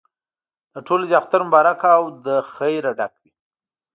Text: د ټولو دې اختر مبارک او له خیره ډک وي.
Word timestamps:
د 0.73 0.75
ټولو 0.87 1.03
دې 1.09 1.15
اختر 1.21 1.41
مبارک 1.47 1.79
او 1.97 2.03
له 2.25 2.35
خیره 2.53 2.91
ډک 2.99 3.13
وي. 3.21 3.31